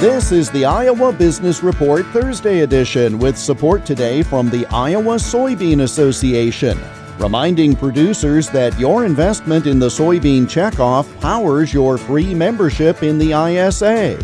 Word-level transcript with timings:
This 0.00 0.30
is 0.30 0.48
the 0.50 0.64
Iowa 0.64 1.12
Business 1.12 1.64
Report 1.64 2.06
Thursday 2.12 2.60
edition 2.60 3.18
with 3.18 3.36
support 3.36 3.84
today 3.84 4.22
from 4.22 4.48
the 4.48 4.64
Iowa 4.66 5.16
Soybean 5.16 5.82
Association, 5.82 6.78
reminding 7.18 7.74
producers 7.74 8.48
that 8.50 8.78
your 8.78 9.04
investment 9.04 9.66
in 9.66 9.80
the 9.80 9.88
soybean 9.88 10.44
checkoff 10.44 11.20
powers 11.20 11.74
your 11.74 11.98
free 11.98 12.32
membership 12.32 13.02
in 13.02 13.18
the 13.18 13.32
ISA. 13.32 14.16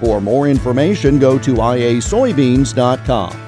For 0.00 0.20
more 0.20 0.48
information, 0.48 1.18
go 1.18 1.38
to 1.38 1.54
iasoybeans.com. 1.54 3.40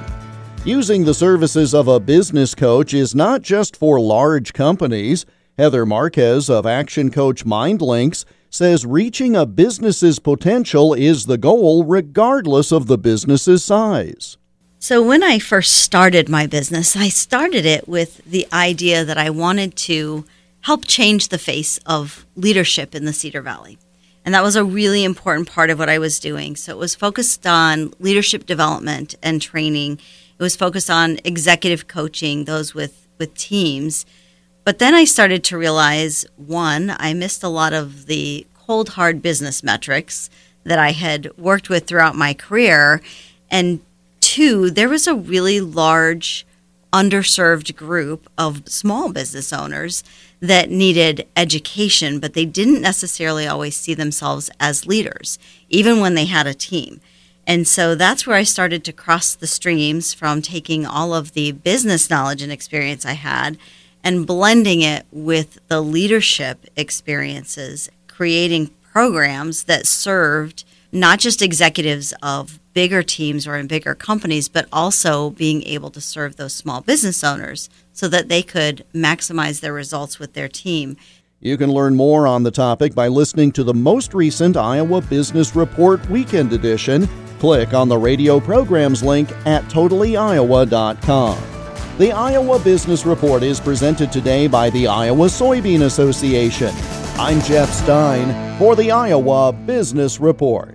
Using 0.65 1.05
the 1.05 1.13
services 1.13 1.75
of 1.75 1.87
a 1.87 2.01
business 2.01 2.55
coach 2.55 2.95
is 2.95 3.15
not 3.15 3.43
just 3.43 3.77
for 3.77 4.01
large 4.01 4.55
companies. 4.55 5.27
Heather 5.57 5.87
Marquez 5.87 6.51
of 6.51 6.67
Action 6.67 7.13
Coach 7.13 7.45
MindLinks 7.45 8.25
says 8.51 8.85
reaching 8.85 9.37
a 9.37 9.47
business's 9.47 10.19
potential 10.19 10.95
is 10.95 11.27
the 11.27 11.39
goal 11.39 11.85
regardless 11.85 12.73
of 12.73 12.89
the 12.89 12.99
business's 12.99 13.65
size. 13.65 14.37
So, 14.81 15.01
when 15.01 15.23
I 15.23 15.39
first 15.39 15.77
started 15.77 16.29
my 16.29 16.49
business, 16.49 16.97
I 16.97 17.09
started 17.09 17.65
it 17.65 17.89
with 17.89 18.21
the 18.25 18.49
idea 18.53 19.05
that 19.05 19.17
I 19.17 19.31
wanted 19.31 19.77
to 19.77 20.25
help 20.63 20.87
change 20.87 21.29
the 21.29 21.39
face 21.39 21.79
of 21.87 22.27
leadership 22.35 22.93
in 22.93 23.05
the 23.05 23.13
Cedar 23.13 23.41
Valley. 23.41 23.79
And 24.25 24.35
that 24.35 24.43
was 24.43 24.57
a 24.57 24.65
really 24.65 25.05
important 25.05 25.49
part 25.49 25.71
of 25.71 25.79
what 25.79 25.89
I 25.89 25.99
was 25.99 26.19
doing. 26.19 26.57
So, 26.57 26.73
it 26.73 26.79
was 26.79 26.97
focused 26.97 27.47
on 27.47 27.95
leadership 28.01 28.45
development 28.45 29.15
and 29.23 29.41
training, 29.41 30.01
it 30.37 30.43
was 30.43 30.57
focused 30.57 30.91
on 30.91 31.19
executive 31.25 31.87
coaching, 31.87 32.45
those 32.45 32.75
with, 32.75 33.07
with 33.19 33.35
teams 33.35 34.05
but 34.65 34.79
then 34.79 34.95
I 34.95 35.05
started 35.05 35.45
to 35.45 35.59
realize 35.59 36.25
one, 36.37 36.95
I 36.99 37.15
missed 37.15 37.43
a 37.43 37.49
lot 37.49 37.73
of 37.73 38.07
the 38.07 38.47
cold, 38.55 38.91
hard 38.91 39.21
business 39.21 39.63
metrics 39.63 40.31
that 40.65 40.79
I 40.79 40.93
had 40.93 41.31
worked 41.37 41.69
with 41.69 41.87
throughout 41.87 42.17
my 42.17 42.33
career. 42.33 43.03
And 43.51 43.81
two, 44.21 44.71
there 44.71 44.89
was 44.89 45.07
a 45.07 45.15
really 45.15 45.61
large, 45.61 46.47
underserved 46.93 47.77
group 47.77 48.29
of 48.39 48.67
small 48.69 49.13
business 49.13 49.53
owners 49.53 50.03
that 50.41 50.71
needed 50.71 51.27
education, 51.37 52.19
but 52.19 52.33
they 52.33 52.47
didn't 52.47 52.81
necessarily 52.81 53.47
always 53.47 53.77
see 53.77 53.95
themselves 53.95 54.51
as 54.59 54.87
leaders, 54.87 55.39
even 55.69 56.01
when 56.01 56.15
they 56.15 56.25
had 56.25 56.47
a 56.47 56.55
team. 56.55 57.01
And 57.47 57.69
so 57.69 57.95
that's 57.95 58.27
where 58.27 58.37
I 58.37 58.45
started 58.45 58.85
to 58.85 58.93
cross 58.93 59.35
the 59.35 59.47
streams 59.47 60.15
from 60.15 60.41
taking 60.41 60.87
all 60.87 61.15
of 61.15 61.33
the 61.33 61.53
business 61.53 62.09
knowledge 62.09 62.43
and 62.43 62.51
experience 62.51 63.05
I 63.05 63.13
had 63.13 63.59
and 64.05 64.27
blending 64.27 64.83
it 64.83 65.07
with 65.11 65.59
the 65.69 65.81
leadership 65.81 66.67
experiences, 66.77 67.89
creating 68.07 68.71
programs 68.93 69.65
that 69.65 69.87
served 69.87 70.65
not 70.93 71.19
just 71.19 71.43
executives 71.43 72.15
of 72.23 72.61
bigger 72.75 73.03
teams 73.03 73.47
or 73.47 73.57
in 73.57 73.67
bigger 73.67 73.95
companies, 73.95 74.49
but 74.49 74.69
also 74.73 75.31
being 75.31 75.63
able 75.65 75.91
to 75.91 76.01
serve 76.01 76.37
those 76.37 76.55
small 76.55 76.81
business 76.81 77.25
owners 77.25 77.69
so 77.93 78.07
that 78.07 78.29
they 78.29 78.43
could 78.43 78.85
maximize 78.95 79.61
their 79.61 79.73
results 79.73 80.19
with 80.19 80.35
their 80.35 80.49
team. 80.49 80.97
You 81.41 81.57
can 81.57 81.73
learn 81.73 81.95
more 81.95 82.27
on 82.27 82.43
the 82.43 82.51
topic 82.51 82.95
by 82.95 83.09
listening 83.09 83.53
to 83.53 83.65
the 83.65 83.75
most 83.75 84.15
recent 84.15 84.57
Iowa 84.57 85.01
Business 85.01 85.57
Report 85.57 86.09
Weekend 86.09 86.53
Edition. 86.53 87.09
Click 87.39 87.75
on 87.75 87.89
the 87.89 87.99
radio 87.99 88.41
programs 88.41 89.03
link 89.03 89.31
at 89.47 89.63
totallyiowa.com. 89.65 91.54
The 91.97 92.11
Iowa 92.11 92.59
Business 92.59 93.07
Report 93.07 93.45
is 93.45 93.61
presented 93.61 94.11
today 94.11 94.49
by 94.49 94.69
the 94.71 94.89
Iowa 94.89 95.29
Soybean 95.29 95.83
Association. 95.83 96.75
I'm 97.17 97.41
Jeff 97.43 97.73
Stein 97.73 98.59
for 98.59 98.75
the 98.75 98.91
Iowa 98.91 99.53
Business 99.53 100.19
Report. 100.19 100.74